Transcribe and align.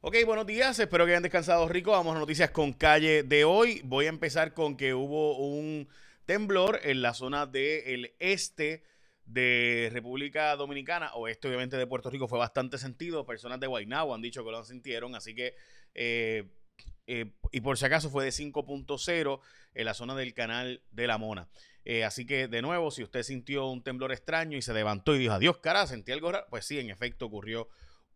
Ok, 0.00 0.14
buenos 0.24 0.46
días, 0.46 0.78
espero 0.78 1.04
que 1.04 1.10
hayan 1.10 1.24
descansado 1.24 1.68
rico. 1.68 1.90
Vamos 1.90 2.14
a 2.14 2.20
noticias 2.20 2.52
con 2.52 2.72
calle 2.72 3.24
de 3.24 3.44
hoy. 3.44 3.80
Voy 3.82 4.06
a 4.06 4.10
empezar 4.10 4.54
con 4.54 4.76
que 4.76 4.94
hubo 4.94 5.36
un 5.38 5.88
temblor 6.24 6.78
en 6.84 7.02
la 7.02 7.14
zona 7.14 7.46
del 7.46 8.14
este 8.20 8.84
de 9.26 9.90
República 9.92 10.54
Dominicana, 10.54 11.10
o 11.14 11.26
este 11.26 11.48
obviamente 11.48 11.76
de 11.76 11.84
Puerto 11.88 12.10
Rico, 12.10 12.28
fue 12.28 12.38
bastante 12.38 12.78
sentido. 12.78 13.26
Personas 13.26 13.58
de 13.58 13.66
Guaynabo 13.66 14.14
han 14.14 14.22
dicho 14.22 14.44
que 14.44 14.52
lo 14.52 14.64
sintieron, 14.64 15.16
así 15.16 15.34
que, 15.34 15.56
eh, 15.94 16.48
eh, 17.08 17.32
y 17.50 17.60
por 17.60 17.76
si 17.76 17.84
acaso 17.84 18.08
fue 18.08 18.24
de 18.24 18.30
5.0 18.30 19.40
en 19.74 19.84
la 19.84 19.94
zona 19.94 20.14
del 20.14 20.32
canal 20.32 20.80
de 20.92 21.08
la 21.08 21.18
Mona. 21.18 21.48
Eh, 21.84 22.04
así 22.04 22.24
que, 22.24 22.46
de 22.46 22.62
nuevo, 22.62 22.92
si 22.92 23.02
usted 23.02 23.24
sintió 23.24 23.66
un 23.66 23.82
temblor 23.82 24.12
extraño 24.12 24.56
y 24.56 24.62
se 24.62 24.72
levantó 24.72 25.16
y 25.16 25.18
dijo, 25.18 25.32
adiós, 25.32 25.58
cara, 25.58 25.88
sentí 25.88 26.12
algo 26.12 26.30
raro, 26.30 26.46
pues 26.50 26.66
sí, 26.66 26.78
en 26.78 26.88
efecto 26.88 27.26
ocurrió 27.26 27.68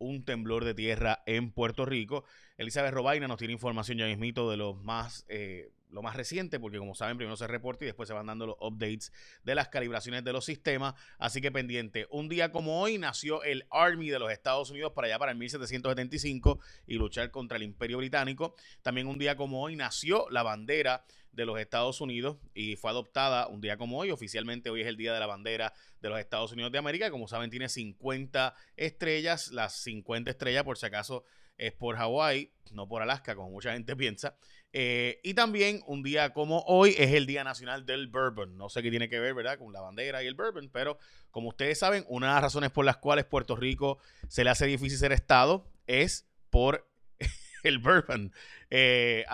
un 0.02 0.24
temblor 0.24 0.64
de 0.64 0.74
tierra 0.74 1.22
en 1.26 1.50
Puerto 1.50 1.86
Rico. 1.86 2.24
Elizabeth 2.58 2.92
Robaina 2.92 3.28
nos 3.28 3.38
tiene 3.38 3.52
información 3.52 3.98
ya 3.98 4.06
mismito 4.06 4.50
de 4.50 4.56
lo 4.56 4.74
más, 4.74 5.24
eh, 5.28 5.70
lo 5.90 6.02
más 6.02 6.16
reciente, 6.16 6.58
porque 6.58 6.78
como 6.78 6.94
saben, 6.94 7.16
primero 7.16 7.36
se 7.36 7.46
reporta 7.46 7.84
y 7.84 7.86
después 7.86 8.08
se 8.08 8.14
van 8.14 8.26
dando 8.26 8.46
los 8.46 8.56
updates 8.60 9.12
de 9.44 9.54
las 9.54 9.68
calibraciones 9.68 10.24
de 10.24 10.32
los 10.32 10.44
sistemas. 10.44 10.94
Así 11.18 11.40
que 11.40 11.52
pendiente. 11.52 12.06
Un 12.10 12.28
día 12.28 12.50
como 12.50 12.80
hoy 12.80 12.98
nació 12.98 13.42
el 13.44 13.64
Army 13.70 14.10
de 14.10 14.18
los 14.18 14.30
Estados 14.30 14.70
Unidos 14.70 14.92
para 14.92 15.06
allá 15.06 15.18
para 15.18 15.32
el 15.32 15.38
1775 15.38 16.60
y 16.86 16.94
luchar 16.94 17.30
contra 17.30 17.56
el 17.56 17.62
Imperio 17.62 17.98
Británico. 17.98 18.54
También 18.82 19.06
un 19.06 19.18
día 19.18 19.36
como 19.36 19.62
hoy 19.62 19.76
nació 19.76 20.28
la 20.30 20.42
bandera 20.42 21.04
de 21.32 21.46
los 21.46 21.58
Estados 21.58 22.00
Unidos 22.00 22.36
y 22.54 22.76
fue 22.76 22.90
adoptada 22.90 23.48
un 23.48 23.60
día 23.60 23.76
como 23.76 23.98
hoy. 23.98 24.10
Oficialmente 24.10 24.70
hoy 24.70 24.82
es 24.82 24.86
el 24.86 24.96
Día 24.96 25.12
de 25.12 25.20
la 25.20 25.26
Bandera 25.26 25.72
de 26.00 26.08
los 26.08 26.18
Estados 26.18 26.52
Unidos 26.52 26.72
de 26.72 26.78
América. 26.78 27.10
Como 27.10 27.28
saben, 27.28 27.50
tiene 27.50 27.68
50 27.68 28.54
estrellas. 28.76 29.48
Las 29.52 29.74
50 29.82 30.30
estrellas, 30.30 30.64
por 30.64 30.78
si 30.78 30.86
acaso, 30.86 31.24
es 31.56 31.72
por 31.72 31.96
Hawái, 31.96 32.52
no 32.72 32.88
por 32.88 33.02
Alaska, 33.02 33.34
como 33.34 33.50
mucha 33.50 33.72
gente 33.72 33.96
piensa. 33.96 34.36
Eh, 34.74 35.20
y 35.22 35.34
también 35.34 35.82
un 35.86 36.02
día 36.02 36.32
como 36.32 36.60
hoy 36.66 36.94
es 36.96 37.12
el 37.12 37.26
Día 37.26 37.44
Nacional 37.44 37.84
del 37.84 38.08
Bourbon. 38.08 38.56
No 38.56 38.68
sé 38.68 38.82
qué 38.82 38.90
tiene 38.90 39.08
que 39.08 39.20
ver, 39.20 39.34
¿verdad? 39.34 39.58
Con 39.58 39.72
la 39.72 39.80
bandera 39.80 40.22
y 40.22 40.26
el 40.26 40.34
bourbon, 40.34 40.70
pero 40.72 40.98
como 41.30 41.48
ustedes 41.48 41.78
saben, 41.78 42.04
una 42.08 42.28
de 42.28 42.32
las 42.34 42.42
razones 42.42 42.70
por 42.70 42.84
las 42.84 42.96
cuales 42.96 43.26
Puerto 43.26 43.54
Rico 43.54 43.98
se 44.28 44.44
le 44.44 44.50
hace 44.50 44.66
difícil 44.66 44.98
ser 44.98 45.12
Estado 45.12 45.70
es 45.86 46.26
por 46.50 46.88
el 47.64 47.78
bourbon. 47.78 48.32
Eh, 48.70 49.24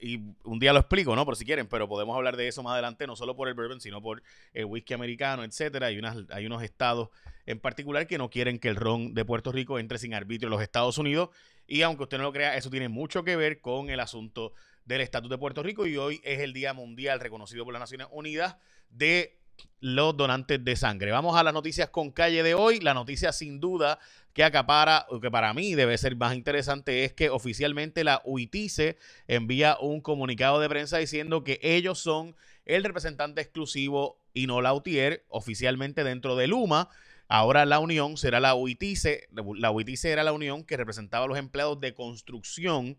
y 0.00 0.20
un 0.44 0.58
día 0.58 0.72
lo 0.72 0.78
explico, 0.78 1.14
¿no? 1.16 1.24
Por 1.24 1.36
si 1.36 1.44
quieren, 1.44 1.66
pero 1.66 1.88
podemos 1.88 2.16
hablar 2.16 2.36
de 2.36 2.48
eso 2.48 2.62
más 2.62 2.72
adelante, 2.72 3.06
no 3.06 3.16
solo 3.16 3.34
por 3.34 3.48
el 3.48 3.54
bourbon, 3.54 3.80
sino 3.80 4.00
por 4.00 4.22
el 4.54 4.64
whisky 4.64 4.94
americano, 4.94 5.44
etcétera. 5.44 5.88
Hay, 5.88 5.98
unas, 5.98 6.18
hay 6.30 6.46
unos 6.46 6.62
estados 6.62 7.08
en 7.46 7.60
particular 7.60 8.06
que 8.06 8.18
no 8.18 8.30
quieren 8.30 8.58
que 8.58 8.68
el 8.68 8.76
ron 8.76 9.14
de 9.14 9.24
Puerto 9.24 9.52
Rico 9.52 9.78
entre 9.78 9.98
sin 9.98 10.14
arbitrio 10.14 10.48
en 10.48 10.52
los 10.52 10.62
Estados 10.62 10.98
Unidos. 10.98 11.30
Y 11.66 11.82
aunque 11.82 12.04
usted 12.04 12.18
no 12.18 12.24
lo 12.24 12.32
crea, 12.32 12.56
eso 12.56 12.70
tiene 12.70 12.88
mucho 12.88 13.24
que 13.24 13.36
ver 13.36 13.60
con 13.60 13.90
el 13.90 14.00
asunto 14.00 14.52
del 14.84 15.00
estatus 15.00 15.30
de 15.30 15.38
Puerto 15.38 15.62
Rico. 15.62 15.86
Y 15.86 15.96
hoy 15.96 16.20
es 16.24 16.40
el 16.40 16.52
Día 16.52 16.72
Mundial 16.74 17.20
reconocido 17.20 17.64
por 17.64 17.72
las 17.72 17.80
Naciones 17.80 18.06
Unidas 18.10 18.56
de 18.90 19.37
los 19.80 20.16
donantes 20.16 20.64
de 20.64 20.76
sangre. 20.76 21.10
Vamos 21.10 21.36
a 21.36 21.42
las 21.42 21.54
noticias 21.54 21.90
con 21.90 22.10
calle 22.10 22.42
de 22.42 22.54
hoy. 22.54 22.80
La 22.80 22.94
noticia 22.94 23.32
sin 23.32 23.60
duda 23.60 23.98
que 24.32 24.44
acapara, 24.44 25.06
que 25.20 25.30
para 25.30 25.54
mí 25.54 25.74
debe 25.74 25.98
ser 25.98 26.16
más 26.16 26.34
interesante, 26.34 27.04
es 27.04 27.12
que 27.12 27.30
oficialmente 27.30 28.04
la 28.04 28.22
UITICE 28.24 28.96
envía 29.26 29.78
un 29.80 30.00
comunicado 30.00 30.60
de 30.60 30.68
prensa 30.68 30.98
diciendo 30.98 31.44
que 31.44 31.58
ellos 31.62 31.98
son 31.98 32.36
el 32.64 32.84
representante 32.84 33.40
exclusivo 33.40 34.20
y 34.32 34.46
no 34.46 34.60
la 34.60 34.74
UTIER 34.74 35.24
oficialmente 35.28 36.04
dentro 36.04 36.36
de 36.36 36.46
Luma. 36.46 36.88
Ahora 37.28 37.66
la 37.66 37.78
unión 37.78 38.16
será 38.16 38.40
la 38.40 38.54
UITICE. 38.54 39.28
La 39.56 39.70
UITICE 39.70 40.10
era 40.10 40.22
la 40.22 40.32
unión 40.32 40.64
que 40.64 40.76
representaba 40.76 41.24
a 41.24 41.28
los 41.28 41.38
empleados 41.38 41.80
de 41.80 41.94
construcción 41.94 42.98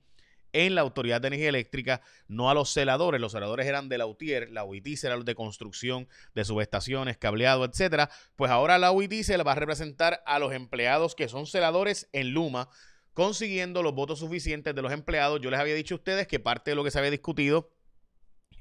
en 0.54 0.76
la 0.76 0.82
Autoridad 0.82 1.22
de 1.22 1.28
Energía 1.28 1.50
Eléctrica, 1.50 2.02
no 2.28 2.50
a 2.50 2.54
los 2.54 2.72
celadores. 2.72 3.22
Los 3.22 3.34
celadores 3.34 3.68
eran 3.68 3.90
de 3.90 3.98
la 3.98 4.06
UTIER, 4.06 4.50
la 4.52 4.64
UIT 4.64 5.04
era 5.04 5.16
los 5.16 5.26
de 5.26 5.36
construcción 5.36 6.08
de 6.36 6.46
subestaciones, 6.46 7.18
cableado, 7.18 7.66
etcétera. 7.66 8.10
Pues 8.36 8.52
ahora 8.52 8.78
la 8.78 8.92
UIT 8.92 9.24
se 9.24 9.38
la 9.38 9.44
va 9.44 9.54
a 9.54 9.56
representar 9.56 10.22
a 10.26 10.40
los 10.40 10.54
empleados 10.54 11.16
que 11.16 11.28
son 11.28 11.46
celadores 11.46 12.10
en 12.14 12.32
Luma, 12.32 12.70
consiguiendo 13.14 13.84
los 13.84 13.94
votos 13.94 14.20
suficientes 14.20 14.74
de 14.74 14.82
los 14.82 14.92
empleados. 14.92 15.42
Yo 15.42 15.52
les 15.52 15.60
había 15.60 15.76
dicho 15.76 15.96
a 15.96 15.98
ustedes 15.98 16.28
que 16.28 16.40
parte 16.40 16.72
de 16.72 16.76
lo 16.76 16.84
que 16.84 16.92
se 16.92 17.00
había 17.00 17.12
discutido 17.12 17.72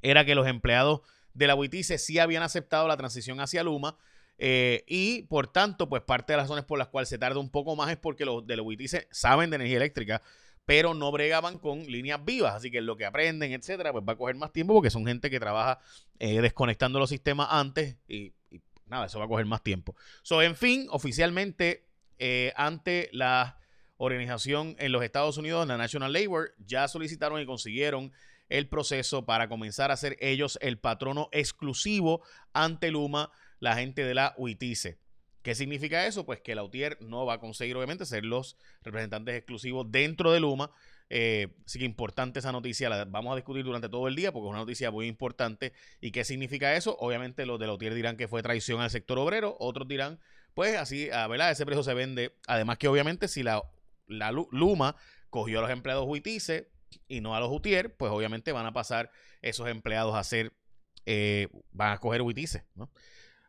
era 0.03 0.25
que 0.25 0.35
los 0.35 0.47
empleados 0.47 1.01
de 1.35 1.47
la 1.47 1.55
UIT 1.55 1.83
sí 1.83 2.19
habían 2.19 2.43
aceptado 2.43 2.89
la 2.89 2.97
transición 2.97 3.41
hacia 3.41 3.63
Luma. 3.63 3.97
Eh, 4.41 4.85
y 4.87 5.23
por 5.25 5.49
tanto, 5.49 5.89
pues 5.89 6.03
parte 6.03 6.33
de 6.33 6.37
las 6.37 6.45
razones 6.45 6.65
por 6.65 6.79
las 6.79 6.89
cuales 6.89 7.09
se 7.09 7.19
tarda 7.19 7.41
un 7.41 7.51
poco 7.51 7.75
más 7.75 7.91
es 7.91 7.97
porque 7.97 8.25
los 8.25 8.47
de 8.47 8.57
la 8.57 8.63
UIT 8.63 8.89
saben 9.11 9.51
de 9.51 9.57
energía 9.57 9.79
eléctrica 9.79 10.23
pero 10.69 10.93
no 10.93 11.11
bregaban 11.11 11.57
con 11.57 11.87
líneas 11.87 12.23
vivas. 12.23 12.55
Así 12.55 12.71
que 12.71 12.83
lo 12.83 12.95
que 12.95 13.07
aprenden, 13.07 13.53
etcétera, 13.53 13.91
pues 13.91 14.05
va 14.07 14.13
a 14.13 14.17
coger 14.17 14.37
más 14.37 14.53
tiempo 14.53 14.75
porque 14.75 14.91
son 14.91 15.07
gente 15.07 15.31
que 15.31 15.41
trabaja 15.41 15.81
eh, 16.19 16.43
desconectando 16.43 16.99
los 16.99 17.09
sistemas 17.09 17.49
antes 17.51 17.97
y, 18.07 18.35
nada, 18.85 19.07
eso 19.07 19.19
va 19.19 19.25
a 19.25 19.29
coger 19.29 19.47
más 19.47 19.63
tiempo. 19.63 19.97
So, 20.21 20.43
en 20.43 20.55
fin, 20.55 20.87
oficialmente, 20.91 21.87
eh, 22.19 22.53
ante 22.55 23.09
la 23.13 23.59
organización 23.97 24.77
en 24.79 24.93
los 24.93 25.03
Estados 25.03 25.39
Unidos, 25.39 25.67
la 25.67 25.79
National 25.79 26.13
Labor, 26.13 26.55
ya 26.59 26.87
solicitaron 26.87 27.41
y 27.41 27.47
consiguieron 27.47 28.13
el 28.51 28.69
proceso 28.69 29.25
para 29.25 29.49
comenzar 29.49 29.91
a 29.91 29.97
ser 29.97 30.19
ellos 30.21 30.59
el 30.61 30.79
patrono 30.79 31.31
exclusivo 31.33 32.21
ante 32.53 32.91
Luma, 32.91 33.33
la 33.59 33.75
gente 33.75 34.05
de 34.05 34.15
la 34.15 34.35
UITICE. 34.37 34.99
¿Qué 35.43 35.55
significa 35.55 36.07
eso? 36.07 36.27
Pues 36.27 36.41
que 36.41 36.55
la 36.55 36.65
UTIER 36.65 36.99
no 37.01 37.25
va 37.25 37.35
a 37.35 37.41
conseguir, 37.41 37.77
obviamente, 37.77 38.05
ser 38.05 38.25
los 38.25 38.57
representantes 38.83 39.37
exclusivos 39.37 39.91
dentro 39.91 40.33
de 40.33 40.41
Luma. 40.41 40.71
Eh, 41.11 41.49
así 41.65 41.79
que 41.79 41.85
importante 41.87 42.41
esa 42.41 42.53
noticia, 42.53 42.91
la 42.91 43.05
vamos 43.07 43.33
a 43.33 43.37
discutir 43.37 43.65
durante 43.65 43.89
todo 43.89 44.09
el 44.09 44.15
día 44.15 44.31
porque 44.31 44.47
es 44.47 44.51
una 44.51 44.59
noticia 44.59 44.91
muy 44.91 45.07
importante. 45.07 45.73
¿Y 46.01 46.11
qué 46.11 46.25
significa 46.25 46.75
eso? 46.77 46.97
Obviamente 46.99 47.47
los 47.47 47.59
de 47.59 47.67
la 47.67 47.73
UTIER 47.75 47.95
dirán 47.95 48.17
que 48.17 48.29
fue 48.29 48.43
traición 48.43 48.81
al 48.81 48.91
sector 48.91 49.19
obrero, 49.19 49.57
otros 49.59 49.89
dirán, 49.89 50.19
pues 50.55 50.77
así, 50.77 51.11
a 51.11 51.27
¿verdad? 51.29 51.51
Ese 51.51 51.65
precio 51.65 51.83
se 51.83 51.95
vende. 51.95 52.35
Además 52.47 52.79
que 52.79 52.89
obviamente 52.89 53.29
si 53.29 53.43
la, 53.43 53.63
Luma 54.09 54.97
cogió 55.31 55.59
a 55.61 55.63
los 55.63 55.71
empleados 55.71 56.07
UITICE 56.07 56.69
y 57.07 57.21
no 57.21 57.35
a 57.35 57.41
los 57.41 57.51
UTIER, 57.51 57.97
pues 57.97 58.11
obviamente 58.13 58.53
van 58.53 58.67
a 58.67 58.73
pasar 58.73 59.11
esos 59.41 59.69
empleados 59.69 60.15
a 60.15 60.25
ser, 60.25 60.53
eh, 61.07 61.49
van 61.71 61.93
a 61.93 61.99
coger 61.99 62.23
UITICE, 62.23 62.65
¿no? 62.75 62.91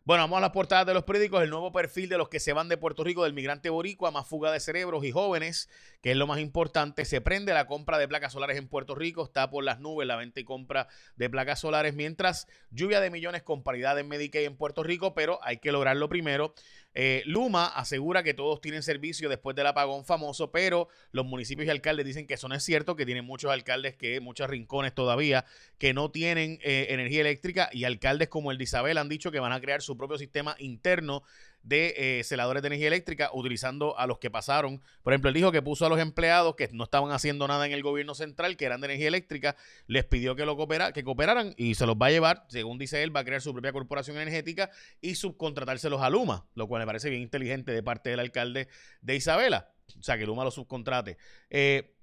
Bueno, 0.05 0.23
vamos 0.23 0.37
a 0.37 0.41
las 0.41 0.51
portadas 0.51 0.87
de 0.87 0.93
los 0.93 1.03
periódicos. 1.03 1.43
El 1.43 1.49
nuevo 1.49 1.71
perfil 1.71 2.09
de 2.09 2.17
los 2.17 2.29
que 2.29 2.39
se 2.39 2.53
van 2.53 2.69
de 2.69 2.77
Puerto 2.77 3.03
Rico 3.03 3.25
del 3.25 3.33
migrante 3.33 3.69
boricua, 3.69 4.09
más 4.11 4.25
fuga 4.27 4.51
de 4.51 4.59
cerebros 4.59 5.03
y 5.03 5.11
jóvenes, 5.11 5.69
que 6.01 6.11
es 6.11 6.17
lo 6.17 6.25
más 6.25 6.39
importante. 6.39 7.05
Se 7.05 7.21
prende 7.21 7.53
la 7.53 7.67
compra 7.67 7.99
de 7.99 8.07
placas 8.07 8.33
solares 8.33 8.57
en 8.57 8.69
Puerto 8.69 8.95
Rico. 8.95 9.23
Está 9.23 9.51
por 9.51 9.63
las 9.63 9.79
nubes 9.79 10.07
la 10.07 10.15
venta 10.15 10.39
y 10.39 10.45
compra 10.45 10.87
de 11.17 11.29
placas 11.29 11.59
solares. 11.59 11.93
Mientras 11.93 12.47
lluvia 12.71 13.01
de 13.01 13.11
millones 13.11 13.43
con 13.43 13.61
paridad 13.61 13.99
en 13.99 14.07
Medicaid 14.07 14.45
en 14.45 14.55
Puerto 14.57 14.83
Rico, 14.83 15.13
pero 15.13 15.37
hay 15.43 15.57
que 15.57 15.71
lograrlo 15.71 16.09
primero. 16.09 16.55
Eh, 16.95 17.22
Luma 17.25 17.67
asegura 17.67 18.23
que 18.23 18.33
todos 18.33 18.61
tienen 18.61 18.81
servicio 18.81 19.29
después 19.29 19.55
del 19.55 19.67
apagón 19.67 20.05
famoso, 20.05 20.51
pero 20.51 20.88
los 21.11 21.25
municipios 21.25 21.67
y 21.67 21.69
alcaldes 21.69 22.05
dicen 22.05 22.25
que 22.25 22.33
eso 22.33 22.47
no 22.47 22.55
es 22.55 22.63
cierto, 22.63 22.95
que 22.95 23.05
tienen 23.05 23.25
muchos 23.25 23.51
alcaldes 23.51 23.95
que, 23.95 24.19
muchos 24.19 24.50
rincones 24.50 24.94
todavía, 24.94 25.45
que 25.78 25.94
no 25.94 26.09
tienen 26.09 26.59
eh, 26.63 26.88
energía 26.89 27.22
eléctrica 27.22 27.69
y 27.72 27.83
alcaldes 27.83 28.29
como 28.29 28.51
el 28.51 28.57
de 28.57 28.63
Isabel 28.63 28.97
han 28.97 29.09
dicho 29.09 29.31
que 29.31 29.39
van 29.39 29.53
a 29.53 29.61
crear 29.61 29.81
su 29.81 29.97
propio 29.97 30.17
sistema 30.17 30.55
interno 30.57 31.23
de 31.64 32.20
eh, 32.20 32.24
celadores 32.24 32.62
de 32.62 32.68
energía 32.68 32.88
eléctrica 32.88 33.30
utilizando 33.34 33.97
a 33.97 34.08
los 34.08 34.20
que 34.20 34.31
pasaron. 34.31 34.81
Por 35.03 35.14
ejemplo, 35.14 35.30
él 35.30 35.36
dijo 35.36 35.52
que 35.52 35.62
puso 35.62 35.86
a 35.86 35.90
los 35.90 36.00
empleados 36.00 36.56
que 36.56 36.70
no 36.72 36.86
estaban 36.86 37.12
haciendo 37.12 37.47
nada 37.47 37.66
en 37.66 37.72
el 37.72 37.84
gobierno 37.84 38.16
central, 38.16 38.58
que 38.58 38.66
eran 38.66 38.81
de 38.81 38.86
energía 38.88 39.08
eléctrica, 39.08 39.56
les 39.88 40.06
pidió 40.06 40.36
que 40.36 40.46
lo 40.46 40.56
coopera, 40.56 40.92
que 40.92 41.03
cooperaran 41.03 41.53
y 41.58 41.75
se 41.75 41.86
los 41.86 41.96
va 41.96 42.08
a 42.08 42.12
llevar, 42.12 42.46
según 42.50 42.78
dice 42.78 43.03
él, 43.03 43.16
va 43.16 43.22
a 43.22 43.25
crear 43.25 43.42
su 43.42 43.52
propia 43.53 43.72
corporación 43.72 44.18
energética 44.18 44.70
y 45.02 45.16
subcontratárselos 45.16 46.02
a 46.02 46.09
Luma, 46.09 46.47
lo 46.56 46.68
cual 46.68 46.81
me 46.81 46.86
parece 46.86 47.09
bien 47.09 47.22
inteligente 47.22 47.72
de 47.72 47.84
parte 47.84 48.09
del 48.09 48.20
alcalde 48.20 48.68
de 49.02 49.16
Isabela. 49.16 49.72
O 50.00 50.03
sea, 50.03 50.17
que 50.17 50.26
Luma 50.26 50.44
lo 50.44 50.52
subcontrate. 50.52 51.17
Eh, 51.50 51.96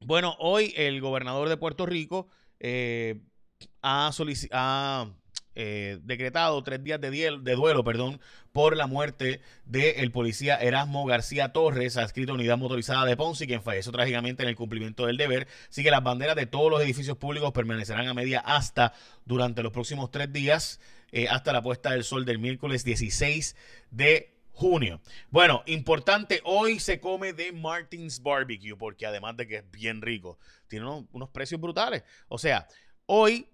bueno, 0.00 0.36
hoy 0.38 0.74
el 0.76 1.00
gobernador 1.00 1.48
de 1.48 1.56
Puerto 1.56 1.86
Rico 1.86 2.28
eh, 2.60 3.20
ha 3.82 4.10
solicitado 4.12 5.16
eh, 5.58 5.98
decretado 6.02 6.62
tres 6.62 6.84
días 6.84 7.00
de, 7.00 7.54
duelo 7.56 7.82
perdón, 7.82 8.20
por 8.52 8.76
la 8.76 8.86
muerte 8.86 9.40
del 9.64 10.12
policía 10.12 10.56
Erasmo 10.56 11.06
García 11.06 11.54
Torres, 11.54 11.96
adscrito 11.96 12.32
a 12.32 12.34
Unidad 12.34 12.58
Motorizada 12.58 13.06
de 13.06 13.16
Ponce, 13.16 13.46
quien 13.46 13.62
falleció 13.62 13.90
trágicamente 13.90 14.42
en 14.42 14.50
el 14.50 14.54
cumplimiento 14.54 15.06
del 15.06 15.16
deber. 15.16 15.48
Así 15.70 15.82
que 15.82 15.90
las 15.90 16.02
banderas 16.02 16.36
de 16.36 16.44
todos 16.44 16.70
los 16.70 16.82
edificios 16.82 17.16
públicos 17.16 17.52
permanecerán 17.52 18.06
a 18.06 18.12
media 18.12 18.40
hasta 18.40 18.92
durante 19.24 19.62
los 19.62 19.72
próximos 19.72 20.10
tres 20.10 20.30
días, 20.30 20.78
eh, 21.10 21.26
hasta 21.28 21.54
la 21.54 21.62
puesta 21.62 21.92
del 21.92 22.04
sol 22.04 22.26
del 22.26 22.38
miércoles 22.38 22.84
16 22.84 23.56
de 23.90 24.36
junio. 24.52 25.00
Bueno, 25.30 25.62
importante, 25.64 26.42
hoy 26.44 26.80
se 26.80 27.00
come 27.00 27.32
de 27.32 27.52
Martins 27.52 28.22
Barbecue, 28.22 28.76
porque 28.76 29.06
además 29.06 29.38
de 29.38 29.46
que 29.46 29.56
es 29.56 29.70
bien 29.70 30.02
rico, 30.02 30.38
tiene 30.68 30.86
unos 31.12 31.30
precios 31.30 31.58
brutales. 31.58 32.02
O 32.28 32.36
sea, 32.36 32.68
hoy 33.06 33.48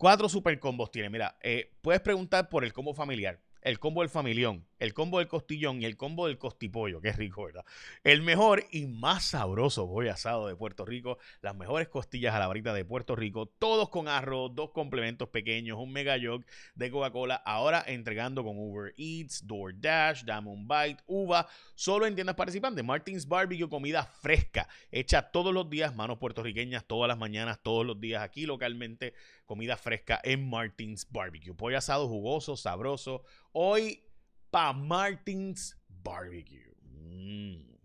Cuatro 0.00 0.30
super 0.30 0.58
combos 0.58 0.90
tiene. 0.90 1.10
Mira, 1.10 1.36
eh, 1.42 1.74
puedes 1.82 2.00
preguntar 2.00 2.48
por 2.48 2.64
el 2.64 2.72
combo 2.72 2.94
familiar, 2.94 3.38
el 3.60 3.78
combo 3.78 4.00
del 4.00 4.08
familión, 4.08 4.66
el 4.80 4.94
combo 4.94 5.18
del 5.18 5.28
costillón 5.28 5.80
y 5.80 5.84
el 5.84 5.96
combo 5.96 6.26
del 6.26 6.38
costipollo, 6.38 7.00
es 7.02 7.16
rico, 7.16 7.44
¿verdad? 7.44 7.64
El 8.02 8.22
mejor 8.22 8.64
y 8.72 8.86
más 8.86 9.24
sabroso 9.24 9.86
pollo 9.86 10.12
asado 10.12 10.48
de 10.48 10.56
Puerto 10.56 10.84
Rico, 10.84 11.18
las 11.42 11.54
mejores 11.54 11.88
costillas 11.88 12.34
a 12.34 12.38
la 12.38 12.48
varita 12.48 12.74
de 12.74 12.84
Puerto 12.84 13.14
Rico, 13.14 13.46
todos 13.46 13.90
con 13.90 14.08
arroz, 14.08 14.52
dos 14.54 14.70
complementos 14.70 15.28
pequeños, 15.28 15.78
un 15.78 15.92
mega 15.92 16.16
jog 16.20 16.44
de 16.74 16.90
Coca-Cola, 16.90 17.36
ahora 17.36 17.84
entregando 17.86 18.42
con 18.42 18.58
Uber 18.58 18.94
Eats, 18.96 19.46
DoorDash, 19.46 20.24
Diamond 20.24 20.66
Bite, 20.66 21.02
Uva, 21.06 21.46
solo 21.74 22.06
en 22.06 22.14
tiendas 22.14 22.36
participantes. 22.36 22.84
Martins 22.84 23.28
Barbecue, 23.28 23.68
comida 23.68 24.04
fresca, 24.04 24.68
hecha 24.90 25.30
todos 25.30 25.52
los 25.52 25.68
días, 25.68 25.94
manos 25.94 26.18
puertorriqueñas, 26.18 26.86
todas 26.86 27.08
las 27.08 27.18
mañanas, 27.18 27.60
todos 27.62 27.84
los 27.84 28.00
días 28.00 28.22
aquí 28.22 28.46
localmente, 28.46 29.12
comida 29.44 29.76
fresca 29.76 30.20
en 30.24 30.48
Martins 30.48 31.06
Barbecue. 31.10 31.54
Pollo 31.54 31.76
asado 31.76 32.08
jugoso, 32.08 32.56
sabroso. 32.56 33.24
Hoy 33.52 34.02
pa 34.50 34.72
Martins 34.72 35.78
Barbecue. 35.88 36.74
Mm, 36.82 37.76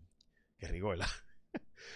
qué 0.58 0.68
rico, 0.68 0.90
¿verdad? 0.90 1.06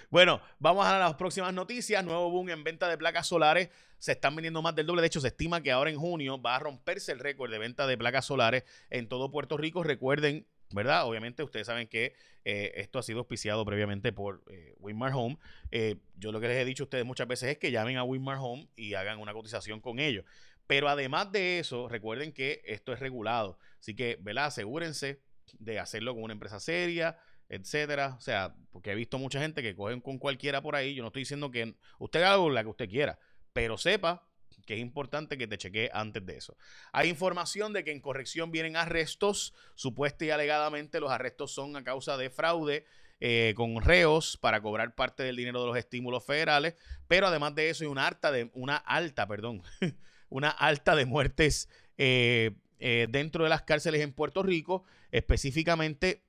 Bueno, 0.08 0.40
vamos 0.58 0.86
a 0.86 0.98
las 0.98 1.14
próximas 1.14 1.52
noticias. 1.52 2.04
Nuevo 2.04 2.30
boom 2.30 2.50
en 2.50 2.62
venta 2.62 2.88
de 2.88 2.96
placas 2.96 3.26
solares. 3.26 3.70
Se 3.98 4.12
están 4.12 4.36
vendiendo 4.36 4.62
más 4.62 4.74
del 4.74 4.86
doble. 4.86 5.02
De 5.02 5.08
hecho, 5.08 5.20
se 5.20 5.28
estima 5.28 5.62
que 5.62 5.72
ahora 5.72 5.90
en 5.90 5.98
junio 5.98 6.40
va 6.40 6.56
a 6.56 6.58
romperse 6.58 7.12
el 7.12 7.18
récord 7.18 7.50
de 7.50 7.58
venta 7.58 7.86
de 7.86 7.98
placas 7.98 8.26
solares 8.26 8.64
en 8.88 9.08
todo 9.08 9.30
Puerto 9.30 9.56
Rico. 9.56 9.82
Recuerden, 9.82 10.46
¿verdad? 10.70 11.06
Obviamente, 11.06 11.42
ustedes 11.42 11.66
saben 11.66 11.88
que 11.88 12.14
eh, 12.44 12.72
esto 12.76 12.98
ha 12.98 13.02
sido 13.02 13.18
auspiciado 13.20 13.64
previamente 13.64 14.12
por 14.12 14.42
eh, 14.50 14.74
Winmar 14.78 15.12
Home. 15.14 15.38
Eh, 15.70 15.96
yo 16.16 16.32
lo 16.32 16.40
que 16.40 16.48
les 16.48 16.58
he 16.58 16.64
dicho 16.64 16.84
a 16.84 16.86
ustedes 16.86 17.04
muchas 17.04 17.28
veces 17.28 17.50
es 17.50 17.58
que 17.58 17.70
llamen 17.70 17.96
a 17.96 18.04
Winmar 18.04 18.38
Home 18.40 18.68
y 18.76 18.94
hagan 18.94 19.18
una 19.18 19.32
cotización 19.32 19.80
con 19.80 19.98
ellos. 19.98 20.24
Pero 20.70 20.88
además 20.88 21.32
de 21.32 21.58
eso, 21.58 21.88
recuerden 21.88 22.32
que 22.32 22.62
esto 22.64 22.92
es 22.92 23.00
regulado. 23.00 23.58
Así 23.80 23.96
que, 23.96 24.16
¿verdad? 24.20 24.44
Asegúrense 24.44 25.20
de 25.58 25.80
hacerlo 25.80 26.14
con 26.14 26.22
una 26.22 26.32
empresa 26.32 26.60
seria, 26.60 27.18
etcétera. 27.48 28.14
O 28.16 28.20
sea, 28.20 28.54
porque 28.70 28.92
he 28.92 28.94
visto 28.94 29.18
mucha 29.18 29.40
gente 29.40 29.64
que 29.64 29.74
cogen 29.74 30.00
con 30.00 30.18
cualquiera 30.20 30.62
por 30.62 30.76
ahí. 30.76 30.94
Yo 30.94 31.02
no 31.02 31.08
estoy 31.08 31.22
diciendo 31.22 31.50
que 31.50 31.74
usted 31.98 32.22
haga 32.22 32.48
la 32.50 32.62
que 32.62 32.68
usted 32.68 32.88
quiera, 32.88 33.18
pero 33.52 33.78
sepa 33.78 34.28
que 34.64 34.74
es 34.74 34.80
importante 34.80 35.36
que 35.36 35.48
te 35.48 35.58
chequee 35.58 35.90
antes 35.92 36.24
de 36.24 36.36
eso. 36.36 36.56
Hay 36.92 37.08
información 37.08 37.72
de 37.72 37.82
que 37.82 37.90
en 37.90 38.00
corrección 38.00 38.52
vienen 38.52 38.76
arrestos. 38.76 39.52
Supuesta 39.74 40.24
y 40.24 40.30
alegadamente 40.30 41.00
los 41.00 41.10
arrestos 41.10 41.50
son 41.50 41.74
a 41.74 41.82
causa 41.82 42.16
de 42.16 42.30
fraude 42.30 42.84
eh, 43.18 43.54
con 43.56 43.82
reos 43.82 44.38
para 44.40 44.62
cobrar 44.62 44.94
parte 44.94 45.24
del 45.24 45.34
dinero 45.34 45.62
de 45.62 45.66
los 45.66 45.76
estímulos 45.76 46.24
federales. 46.24 46.76
Pero 47.08 47.26
además 47.26 47.56
de 47.56 47.70
eso 47.70 47.82
hay 47.82 47.90
una 47.90 48.06
alta 48.06 48.30
de 48.30 48.52
una 48.54 48.76
alta, 48.76 49.26
perdón, 49.26 49.64
una 50.30 50.48
alta 50.48 50.96
de 50.96 51.04
muertes 51.04 51.68
eh, 51.98 52.52
eh, 52.78 53.06
dentro 53.10 53.44
de 53.44 53.50
las 53.50 53.62
cárceles 53.62 54.00
en 54.00 54.12
Puerto 54.12 54.42
Rico, 54.42 54.84
específicamente 55.10 56.24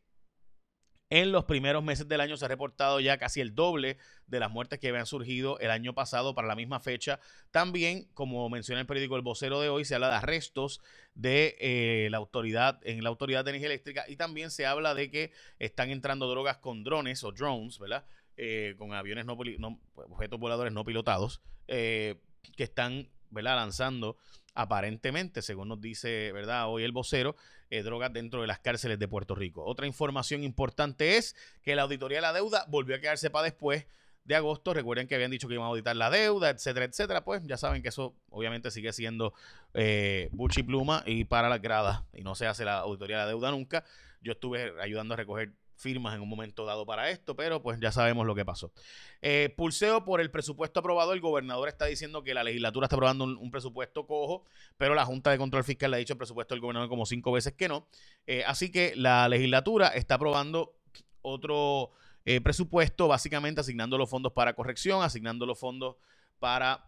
en 1.10 1.34
los 1.34 1.44
primeros 1.44 1.84
meses 1.84 2.08
del 2.08 2.22
año 2.22 2.38
se 2.38 2.46
ha 2.46 2.48
reportado 2.48 3.02
ya 3.02 3.18
casi 3.18 3.42
el 3.42 3.54
doble 3.54 3.98
de 4.28 4.40
las 4.40 4.50
muertes 4.50 4.80
que 4.80 4.88
habían 4.88 5.06
surgido 5.06 5.60
el 5.60 5.70
año 5.70 5.94
pasado 5.94 6.34
para 6.34 6.48
la 6.48 6.56
misma 6.56 6.80
fecha. 6.80 7.20
También, 7.52 8.08
como 8.14 8.50
menciona 8.50 8.80
el 8.80 8.88
periódico 8.88 9.18
El 9.18 9.22
Vocero 9.22 9.60
de 9.60 9.68
hoy, 9.68 9.84
se 9.84 9.96
habla 9.96 10.10
de 10.10 10.16
arrestos 10.16 10.82
de 11.14 11.58
eh, 11.60 12.08
la 12.12 12.18
autoridad 12.18 12.80
en 12.84 13.04
la 13.04 13.10
autoridad 13.10 13.44
de 13.44 13.52
energía 13.52 13.68
eléctrica 13.68 14.06
y 14.08 14.16
también 14.16 14.52
se 14.52 14.66
habla 14.66 14.94
de 14.96 15.12
que 15.12 15.32
están 15.60 15.90
entrando 15.90 16.30
drogas 16.30 16.58
con 16.58 16.84
drones 16.84 17.24
o 17.24 17.32
drones, 17.32 17.78
¿verdad? 17.78 18.06
con 18.78 18.94
aviones 18.94 19.26
no, 19.26 19.38
objetos 19.94 20.40
voladores 20.40 20.74
no 20.74 20.84
pilotados 20.84 21.44
que 21.68 22.18
están 22.58 23.08
¿verdad? 23.32 23.56
lanzando 23.56 24.18
aparentemente, 24.54 25.42
según 25.42 25.70
nos 25.70 25.82
dice 25.82 26.32
¿verdad? 26.32 26.70
hoy 26.70 26.84
el 26.84 26.92
vocero, 26.92 27.36
eh, 27.70 27.84
drogas 27.84 28.12
dentro 28.12 28.42
de 28.42 28.48
las 28.48 28.60
cárceles 28.60 29.00
de 29.00 29.08
Puerto 29.08 29.34
Rico. 29.34 29.64
Otra 29.66 29.88
información 29.88 30.44
importante 30.44 31.18
es 31.18 31.36
que 31.62 31.76
la 31.76 31.84
auditoría 31.84 32.18
de 32.18 32.22
la 32.24 32.34
deuda 32.34 32.66
volvió 32.68 32.96
a 32.96 33.00
quedarse 33.00 33.30
para 33.30 33.46
después 33.46 33.86
de 34.26 34.36
agosto. 34.36 34.74
Recuerden 34.74 35.08
que 35.08 35.16
habían 35.16 35.32
dicho 35.32 35.48
que 35.48 35.56
iban 35.56 35.66
a 35.66 35.70
auditar 35.70 35.96
la 35.96 36.10
deuda, 36.10 36.50
etcétera, 36.50 36.86
etcétera. 36.86 37.24
Pues 37.24 37.42
ya 37.46 37.58
saben 37.58 37.82
que 37.82 37.90
eso 37.90 38.16
obviamente 38.30 38.72
sigue 38.72 38.94
siendo 38.94 39.34
eh, 39.74 40.30
buchi 40.32 40.64
pluma 40.64 41.04
y 41.06 41.26
para 41.26 41.50
las 41.50 41.62
gradas 41.62 42.04
y 42.14 42.22
no 42.22 42.36
se 42.36 42.48
hace 42.48 42.66
la 42.66 42.80
auditoría 42.80 43.18
de 43.20 43.24
la 43.24 43.30
deuda 43.30 43.52
nunca. 43.52 43.84
Yo 44.22 44.34
estuve 44.34 44.74
ayudando 44.82 45.14
a 45.14 45.18
recoger 45.18 45.54
firmas 45.82 46.16
en 46.16 46.22
un 46.22 46.30
momento 46.30 46.66
dado 46.66 46.86
para 46.86 47.10
esto, 47.10 47.36
pero 47.36 47.62
pues 47.62 47.80
ya 47.80 47.92
sabemos 47.92 48.26
lo 48.26 48.36
que 48.36 48.46
pasó. 48.46 48.72
Eh, 49.22 49.54
pulseo 49.58 50.06
por 50.06 50.22
el 50.22 50.32
presupuesto 50.32 50.80
aprobado. 50.80 51.14
El 51.14 51.22
gobernador 51.22 51.68
está 51.68 51.86
diciendo 51.86 52.24
que 52.24 52.34
la 52.34 52.44
legislatura 52.44 52.86
está 52.86 52.96
aprobando 52.96 53.26
un, 53.26 53.52
presupuesto 53.52 54.06
cojo, 54.06 54.46
pero 54.78 54.96
la 54.96 55.06
Junta 55.06 55.32
de 55.32 55.38
Control 55.38 55.64
Fiscal 55.64 55.92
le 55.92 55.98
ha 55.98 56.00
dicho 56.00 56.14
el 56.14 56.18
presupuesto 56.18 56.54
del 56.54 56.62
gobernador 56.62 56.88
como 56.88 57.06
cinco 57.06 57.32
veces 57.32 57.54
que 57.54 57.68
no. 57.68 57.88
Eh, 58.28 58.44
así 58.46 58.72
que 58.72 58.94
la 58.96 59.28
legislatura 59.28 59.88
está 59.90 60.16
aprobando 60.16 60.76
otro 61.22 61.92
eh, 62.26 62.40
presupuesto, 62.42 63.08
básicamente 63.08 63.62
asignando 63.62 63.98
los 63.98 64.10
fondos 64.10 64.32
para 64.34 64.54
corrección, 64.54 65.04
asignando 65.04 65.46
los 65.46 65.60
fondos 65.60 65.98
para 66.40 66.88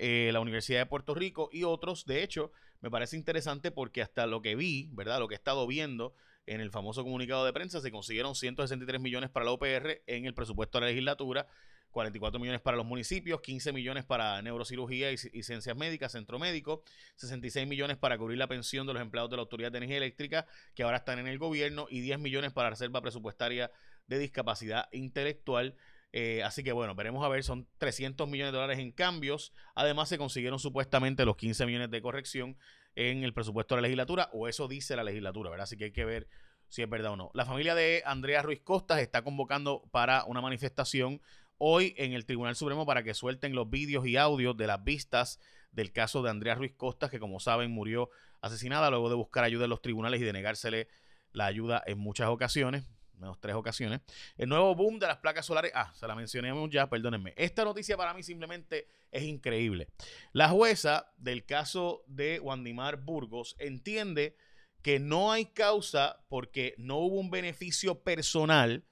la 0.00 0.38
Universidad 0.38 0.78
de 0.78 0.86
Puerto 0.86 1.12
Rico 1.12 1.50
y 1.52 1.64
otros. 1.64 2.06
De 2.06 2.22
hecho, 2.22 2.52
me 2.80 2.88
parece 2.88 3.16
interesante 3.16 3.72
porque 3.72 4.00
hasta 4.00 4.28
lo 4.28 4.42
que 4.42 4.54
vi, 4.54 4.88
¿verdad? 4.92 5.18
Lo 5.18 5.26
que 5.26 5.34
he 5.34 5.36
estado 5.36 5.66
viendo 5.66 6.14
en 6.48 6.60
el 6.60 6.70
famoso 6.70 7.04
comunicado 7.04 7.44
de 7.44 7.52
prensa 7.52 7.80
se 7.80 7.90
consiguieron 7.90 8.34
163 8.34 9.00
millones 9.00 9.30
para 9.30 9.44
la 9.44 9.52
OPR 9.52 10.02
en 10.06 10.24
el 10.24 10.34
presupuesto 10.34 10.78
de 10.78 10.82
la 10.82 10.88
legislatura, 10.88 11.46
44 11.90 12.40
millones 12.40 12.60
para 12.60 12.76
los 12.76 12.86
municipios, 12.86 13.40
15 13.40 13.72
millones 13.72 14.04
para 14.04 14.40
neurocirugía 14.40 15.10
y, 15.12 15.16
ciencias 15.16 15.76
médicas, 15.76 16.12
centro 16.12 16.38
médico, 16.38 16.82
66 17.16 17.66
millones 17.66 17.96
para 17.96 18.16
cubrir 18.16 18.38
la 18.38 18.46
pensión 18.46 18.86
de 18.86 18.94
los 18.94 19.02
empleados 19.02 19.30
de 19.30 19.36
la 19.36 19.42
Autoridad 19.42 19.70
de 19.72 19.78
Energía 19.78 19.98
Eléctrica 19.98 20.46
que 20.74 20.82
ahora 20.82 20.98
están 20.98 21.18
en 21.18 21.26
el 21.26 21.38
gobierno 21.38 21.86
y 21.90 22.00
10 22.00 22.18
millones 22.18 22.52
para 22.52 22.70
reserva 22.70 23.00
presupuestaria 23.02 23.70
de 24.06 24.18
discapacidad 24.18 24.88
intelectual. 24.92 25.76
Eh, 26.12 26.42
así 26.42 26.64
que 26.64 26.72
bueno, 26.72 26.94
veremos 26.94 27.22
a 27.24 27.28
ver, 27.28 27.44
son 27.44 27.68
300 27.76 28.26
millones 28.26 28.52
de 28.52 28.56
dólares 28.56 28.78
en 28.78 28.92
cambios. 28.92 29.52
Además 29.74 30.08
se 30.08 30.16
consiguieron 30.16 30.58
supuestamente 30.58 31.26
los 31.26 31.36
15 31.36 31.66
millones 31.66 31.90
de 31.90 32.00
corrección 32.00 32.56
en 32.98 33.22
el 33.22 33.32
presupuesto 33.32 33.76
de 33.76 33.80
la 33.80 33.86
legislatura, 33.86 34.28
o 34.32 34.48
eso 34.48 34.66
dice 34.66 34.96
la 34.96 35.04
legislatura, 35.04 35.50
¿verdad? 35.50 35.64
Así 35.64 35.76
que 35.76 35.84
hay 35.84 35.92
que 35.92 36.04
ver 36.04 36.26
si 36.66 36.82
es 36.82 36.90
verdad 36.90 37.12
o 37.12 37.16
no. 37.16 37.30
La 37.32 37.46
familia 37.46 37.76
de 37.76 38.02
Andrea 38.04 38.42
Ruiz 38.42 38.60
Costas 38.60 38.98
está 38.98 39.22
convocando 39.22 39.88
para 39.92 40.24
una 40.24 40.40
manifestación 40.40 41.22
hoy 41.58 41.94
en 41.96 42.12
el 42.12 42.26
Tribunal 42.26 42.56
Supremo 42.56 42.86
para 42.86 43.04
que 43.04 43.14
suelten 43.14 43.54
los 43.54 43.70
vídeos 43.70 44.04
y 44.04 44.16
audios 44.16 44.56
de 44.56 44.66
las 44.66 44.82
vistas 44.82 45.38
del 45.70 45.92
caso 45.92 46.24
de 46.24 46.30
Andrea 46.30 46.56
Ruiz 46.56 46.72
Costas, 46.74 47.08
que 47.08 47.20
como 47.20 47.38
saben 47.38 47.70
murió 47.70 48.10
asesinada 48.40 48.90
luego 48.90 49.08
de 49.08 49.14
buscar 49.14 49.44
ayuda 49.44 49.64
en 49.64 49.70
los 49.70 49.80
tribunales 49.80 50.20
y 50.20 50.24
de 50.24 50.32
negársele 50.32 50.88
la 51.30 51.46
ayuda 51.46 51.80
en 51.86 51.98
muchas 51.98 52.28
ocasiones 52.28 52.84
menos 53.18 53.40
tres 53.40 53.54
ocasiones. 53.54 54.00
El 54.36 54.48
nuevo 54.48 54.74
boom 54.74 54.98
de 54.98 55.06
las 55.06 55.18
placas 55.18 55.46
solares. 55.46 55.72
Ah, 55.74 55.92
se 55.94 56.06
la 56.06 56.14
mencionamos 56.14 56.70
ya, 56.70 56.88
perdónenme. 56.88 57.34
Esta 57.36 57.64
noticia 57.64 57.96
para 57.96 58.14
mí 58.14 58.22
simplemente 58.22 58.88
es 59.10 59.22
increíble. 59.24 59.88
La 60.32 60.48
jueza 60.48 61.12
del 61.16 61.44
caso 61.44 62.04
de 62.06 62.40
Wandimar 62.40 62.98
Burgos 62.98 63.56
entiende 63.58 64.36
que 64.82 65.00
no 65.00 65.32
hay 65.32 65.46
causa 65.46 66.24
porque 66.28 66.74
no 66.78 66.98
hubo 66.98 67.16
un 67.16 67.30
beneficio 67.30 68.02
personal 68.02 68.84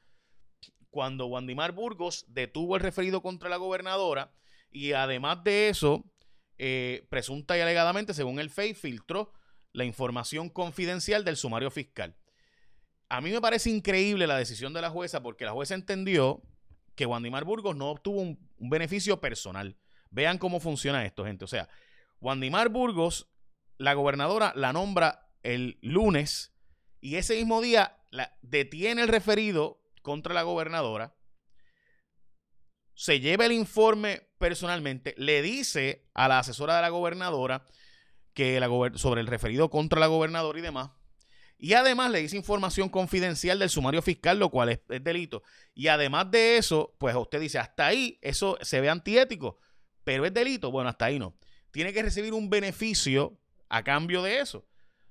cuando 0.91 1.27
Wandimar 1.27 1.73
Burgos 1.73 2.25
detuvo 2.29 2.77
el 2.77 2.83
referido 2.83 3.23
contra 3.23 3.49
la 3.49 3.57
gobernadora 3.57 4.33
y 4.71 4.93
además 4.93 5.45
de 5.45 5.69
eso, 5.69 6.05
eh, 6.59 7.07
presunta 7.11 7.57
y 7.57 7.61
alegadamente, 7.61 8.15
según 8.15 8.39
el 8.39 8.51
FEI, 8.51 8.75
filtró 8.75 9.33
la 9.73 9.85
información 9.85 10.49
confidencial 10.49 11.25
del 11.25 11.37
sumario 11.37 11.71
fiscal 11.71 12.17
a 13.09 13.21
mí 13.21 13.31
me 13.31 13.41
parece 13.41 13.71
increíble 13.71 14.27
la 14.27 14.37
decisión 14.37 14.73
de 14.73 14.81
la 14.81 14.91
jueza 14.91 15.23
porque 15.23 15.45
la 15.45 15.53
jueza 15.53 15.75
entendió 15.75 16.43
que 16.95 17.07
Wandimar 17.07 17.45
Burgos 17.45 17.77
no 17.77 17.91
obtuvo 17.91 18.21
un, 18.21 18.39
beneficio 18.59 19.21
personal. 19.21 19.77
Vean 20.11 20.39
cómo 20.39 20.61
funciona 20.61 21.05
esto, 21.05 21.25
gente. 21.25 21.45
O 21.45 21.49
sea, 21.49 21.69
Wandimar 22.21 22.71
Burgos, 22.71 23.29
la 23.77 23.93
gobernadora 23.93 24.53
la 24.57 24.73
nombra 24.73 25.29
el 25.43 25.79
lunes 25.83 26.55
y 27.01 27.17
ese 27.17 27.37
mismo 27.37 27.61
día 27.61 27.99
la, 28.11 28.37
detiene 28.41 29.03
el 29.03 29.09
referido 29.09 29.81
contra 30.03 30.35
la 30.35 30.43
gobernadora, 30.43 31.15
se 32.95 33.21
lleva 33.21 33.45
el 33.45 33.53
informe 33.53 34.23
personalmente, 34.39 35.15
le 35.19 35.43
dice 35.43 36.09
a 36.15 36.29
la 36.29 36.39
asesora 36.39 36.77
de 36.77 36.83
la 36.83 36.89
gobernadora 36.89 37.67
que 38.33 38.59
sobre 38.95 39.21
el 39.21 39.27
referido 39.27 39.69
contra 39.69 40.01
la 40.01 40.07
gobernadora 40.07 40.59
y 40.59 40.63
demás, 40.63 40.91
y 41.59 41.73
además 41.73 42.11
le 42.11 42.21
dice 42.21 42.37
información 42.37 42.89
confidencial 42.89 43.59
del 43.59 43.71
sumario 43.71 44.03
fiscal, 44.03 44.39
lo 44.39 44.51
cual 44.51 44.69
es, 44.69 44.81
delito. 45.03 45.43
Y 45.75 45.89
además 45.89 46.31
de 46.31 46.59
eso, 46.59 46.95
pues 46.99 47.15
usted 47.17 47.41
dice, 47.41 47.59
hasta 47.59 47.87
ahí 47.87 48.19
eso 48.21 48.59
se 48.61 48.81
ve 48.81 48.91
antiético, 48.91 49.59
pero 50.05 50.27
es 50.27 50.35
delito. 50.35 50.71
Bueno, 50.71 50.91
hasta 50.91 51.07
ahí 51.07 51.19
no. 51.19 51.35
Tiene 51.71 51.93
que 51.93 52.03
recibir 52.03 52.35
un 52.35 52.51
beneficio 52.51 53.39
a 53.69 53.83
cambio 53.83 54.23
de 54.23 54.41
eso. 54.41 54.67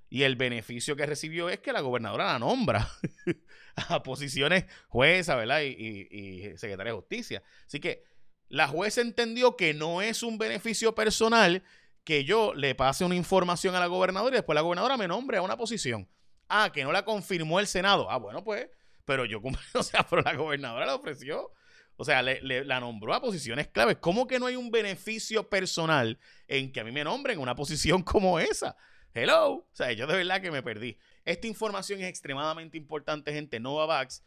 Y 0.07 0.21
el 0.21 0.35
beneficio 0.35 0.95
que 0.95 1.07
recibió 1.07 1.49
es 1.49 1.59
que 1.59 1.73
la 1.73 1.81
gobernadora 1.81 2.25
la 2.25 2.39
nombra 2.39 2.89
a 3.75 4.03
posiciones 4.03 4.65
jueza, 4.87 5.35
¿verdad? 5.35 5.61
Y, 5.63 6.07
y 6.11 6.57
secretaria 6.57 6.93
de 6.93 6.97
justicia. 6.97 7.43
Así 7.65 7.79
que 7.79 8.03
la 8.49 8.67
jueza 8.67 9.01
entendió 9.01 9.57
que 9.57 9.73
no 9.73 10.03
es 10.03 10.21
un 10.21 10.37
beneficio 10.37 10.93
personal 10.93 11.63
que 12.03 12.23
yo 12.23 12.53
le 12.53 12.75
pase 12.75 13.03
una 13.03 13.15
información 13.15 13.73
a 13.73 13.79
la 13.79 13.87
gobernadora 13.87 14.35
y 14.35 14.37
después 14.37 14.53
la 14.53 14.61
gobernadora 14.61 14.95
me 14.95 15.07
nombre 15.07 15.37
a 15.37 15.41
una 15.41 15.57
posición. 15.57 16.07
Ah, 16.47 16.71
que 16.71 16.83
no 16.83 16.91
la 16.91 17.05
confirmó 17.05 17.59
el 17.59 17.67
Senado. 17.67 18.09
Ah, 18.09 18.17
bueno, 18.17 18.43
pues, 18.43 18.67
pero 19.05 19.25
yo, 19.25 19.41
o 19.73 19.83
sea, 19.83 20.05
pero 20.07 20.21
la 20.21 20.35
gobernadora 20.35 20.85
la 20.85 20.95
ofreció. 20.95 21.51
O 21.97 22.03
sea, 22.03 22.21
le, 22.21 22.65
la 22.65 22.79
nombró 22.79 23.13
a 23.13 23.21
posiciones 23.21 23.67
claves. 23.67 23.97
¿Cómo 24.01 24.27
que 24.27 24.37
no 24.37 24.47
hay 24.47 24.57
un 24.57 24.69
beneficio 24.69 25.49
personal 25.49 26.19
en 26.47 26.71
que 26.71 26.81
a 26.81 26.83
mí 26.83 26.91
me 26.91 27.03
nombren 27.03 27.39
una 27.39 27.55
posición 27.55 28.03
como 28.03 28.39
esa? 28.39 28.75
Hello. 29.13 29.53
O 29.53 29.69
sea, 29.71 29.93
yo 29.93 30.05
de 30.07 30.17
verdad 30.17 30.41
que 30.41 30.51
me 30.51 30.61
perdí. 30.61 30.97
Esta 31.23 31.47
información 31.47 32.01
es 32.01 32.09
extremadamente 32.09 32.77
importante, 32.77 33.31
gente. 33.31 33.61
Novavax 33.61 34.23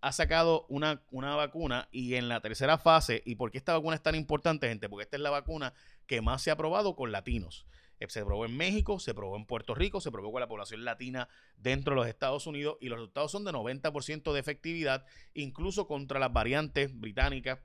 ha 0.00 0.12
sacado 0.12 0.64
una, 0.68 1.02
una 1.10 1.36
vacuna 1.36 1.88
y 1.92 2.14
en 2.14 2.28
la 2.28 2.40
tercera 2.40 2.78
fase, 2.78 3.22
¿y 3.26 3.34
por 3.34 3.50
qué 3.50 3.58
esta 3.58 3.74
vacuna 3.74 3.96
es 3.96 4.02
tan 4.02 4.14
importante, 4.14 4.66
gente? 4.66 4.88
Porque 4.88 5.02
esta 5.04 5.18
es 5.18 5.22
la 5.22 5.28
vacuna 5.28 5.74
que 6.06 6.22
más 6.22 6.42
se 6.42 6.50
ha 6.50 6.56
probado 6.56 6.96
con 6.96 7.12
latinos. 7.12 7.66
Eh, 8.00 8.06
se 8.08 8.24
probó 8.24 8.46
en 8.46 8.56
México, 8.56 8.98
se 8.98 9.14
probó 9.14 9.36
en 9.36 9.44
Puerto 9.44 9.74
Rico, 9.74 10.00
se 10.00 10.10
probó 10.10 10.32
con 10.32 10.40
la 10.40 10.48
población 10.48 10.84
latina 10.84 11.28
dentro 11.56 11.94
de 11.94 12.00
los 12.00 12.08
Estados 12.08 12.46
Unidos 12.46 12.78
y 12.80 12.88
los 12.88 12.98
resultados 12.98 13.30
son 13.30 13.44
de 13.44 13.52
90% 13.52 14.32
de 14.32 14.40
efectividad, 14.40 15.04
incluso 15.34 15.86
contra 15.86 16.18
las 16.18 16.32
variantes 16.32 16.98
británicas. 16.98 17.60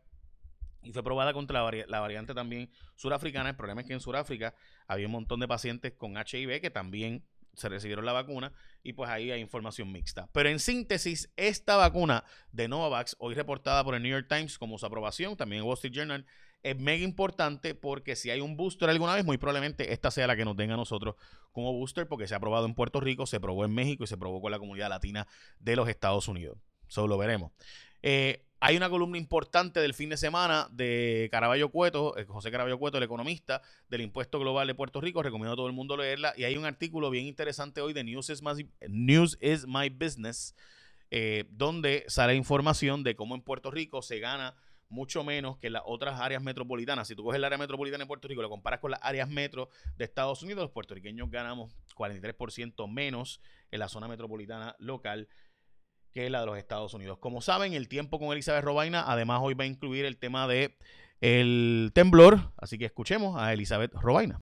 Y 0.83 0.91
fue 0.91 1.03
probada 1.03 1.33
contra 1.33 1.63
la, 1.87 1.99
variante 1.99 2.35
también 2.35 2.69
surafricana. 2.95 3.49
El 3.49 3.55
problema 3.55 3.81
es 3.81 3.87
que 3.87 3.93
en 3.93 4.01
Sudáfrica 4.01 4.53
había 4.85 5.07
un 5.07 5.13
montón 5.13 5.39
de 5.39 5.47
pacientes 5.47 5.93
con 5.93 6.15
HIV 6.15 6.61
que 6.61 6.69
también 6.69 7.25
se 7.55 7.69
recibieron 7.69 8.05
la 8.05 8.11
vacuna 8.11 8.51
y 8.83 8.93
pues 8.93 9.09
ahí 9.09 9.31
hay 9.31 9.41
información 9.41 9.91
mixta. 9.91 10.29
Pero 10.31 10.49
en 10.49 10.59
síntesis, 10.59 11.31
esta 11.37 11.77
vacuna 11.77 12.23
de 12.51 12.67
Novavax, 12.67 13.15
hoy 13.17 13.33
reportada 13.33 13.83
por 13.83 13.95
el 13.95 14.03
New 14.03 14.11
York 14.11 14.27
Times 14.29 14.59
como 14.59 14.77
su 14.77 14.85
aprobación, 14.85 15.35
también 15.35 15.61
en 15.61 15.67
Wall 15.67 15.75
Street 15.75 15.93
Journal, 15.93 16.25
es 16.65 16.79
mega 16.79 17.03
importante 17.03 17.75
porque 17.75 18.15
si 18.15 18.31
hay 18.31 18.41
un 18.41 18.57
booster 18.57 18.89
alguna 18.89 19.13
vez, 19.13 19.23
muy 19.23 19.37
probablemente 19.37 19.93
esta 19.93 20.09
sea 20.09 20.25
la 20.25 20.35
que 20.35 20.45
nos 20.45 20.57
den 20.57 20.71
a 20.71 20.75
nosotros 20.75 21.15
como 21.51 21.71
booster 21.71 22.07
porque 22.07 22.27
se 22.27 22.33
ha 22.33 22.39
probado 22.39 22.65
en 22.65 22.73
Puerto 22.73 22.99
Rico, 22.99 23.27
se 23.27 23.39
probó 23.39 23.65
en 23.65 23.73
México 23.73 24.03
y 24.03 24.07
se 24.07 24.17
probó 24.17 24.41
con 24.41 24.51
la 24.51 24.57
comunidad 24.57 24.89
latina 24.89 25.27
de 25.59 25.75
los 25.75 25.87
Estados 25.87 26.27
Unidos. 26.27 26.57
Solo 26.87 27.09
lo 27.09 27.17
veremos. 27.19 27.51
Eh, 28.01 28.45
hay 28.59 28.77
una 28.77 28.89
columna 28.89 29.19
importante 29.19 29.79
del 29.79 29.93
fin 29.93 30.09
de 30.09 30.17
semana 30.17 30.67
de 30.71 31.29
Caraballo 31.31 31.69
Cueto, 31.69 32.17
eh, 32.17 32.25
José 32.25 32.49
Caraballo 32.49 32.79
Cueto, 32.79 32.97
el 32.97 33.03
economista 33.03 33.61
del 33.87 34.01
impuesto 34.01 34.39
global 34.39 34.65
de 34.65 34.73
Puerto 34.73 35.01
Rico. 35.01 35.21
Recomiendo 35.21 35.53
a 35.53 35.55
todo 35.55 35.67
el 35.67 35.73
mundo 35.73 35.95
leerla. 35.95 36.33
Y 36.35 36.45
hay 36.45 36.57
un 36.57 36.65
artículo 36.65 37.11
bien 37.11 37.27
interesante 37.27 37.81
hoy 37.81 37.93
de 37.93 38.03
News 38.03 38.31
is 38.31 38.41
My, 38.41 38.67
News 38.89 39.37
is 39.39 39.67
My 39.67 39.89
Business, 39.89 40.55
eh, 41.11 41.45
donde 41.51 42.05
sale 42.07 42.33
información 42.33 43.03
de 43.03 43.15
cómo 43.15 43.35
en 43.35 43.41
Puerto 43.41 43.69
Rico 43.69 44.01
se 44.01 44.19
gana 44.19 44.55
mucho 44.95 45.23
menos 45.23 45.57
que 45.57 45.69
las 45.69 45.83
otras 45.85 46.19
áreas 46.19 46.41
metropolitanas. 46.41 47.07
Si 47.07 47.15
tú 47.15 47.23
coges 47.23 47.37
el 47.37 47.43
área 47.43 47.57
metropolitana 47.57 48.05
de 48.05 48.07
Puerto 48.07 48.27
Rico 48.27 48.41
y 48.41 48.43
lo 48.43 48.49
comparas 48.49 48.79
con 48.79 48.91
las 48.91 48.99
áreas 49.03 49.29
metro 49.29 49.69
de 49.97 50.05
Estados 50.05 50.41
Unidos, 50.41 50.63
los 50.63 50.71
puertorriqueños 50.71 51.29
ganamos 51.29 51.75
43% 51.95 52.91
menos 52.91 53.41
en 53.71 53.79
la 53.79 53.89
zona 53.89 54.07
metropolitana 54.07 54.75
local 54.79 55.27
que 56.11 56.29
la 56.29 56.39
de 56.39 56.45
los 56.45 56.57
Estados 56.57 56.93
Unidos. 56.93 57.17
Como 57.19 57.41
saben, 57.41 57.73
el 57.73 57.89
tiempo 57.89 58.19
con 58.19 58.31
Elizabeth 58.31 58.63
Robaina, 58.63 59.03
además 59.05 59.41
hoy 59.43 59.53
va 59.53 59.65
a 59.65 59.67
incluir 59.67 60.05
el 60.05 60.17
tema 60.17 60.47
de 60.47 60.77
el 61.19 61.91
temblor, 61.93 62.53
así 62.57 62.77
que 62.77 62.85
escuchemos 62.85 63.39
a 63.39 63.51
Elizabeth 63.51 63.93
Robaina. 63.93 64.39